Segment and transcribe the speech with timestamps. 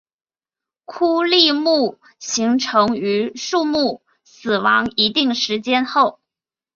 [0.85, 6.19] 枯立木形成于树木死亡一定时间后。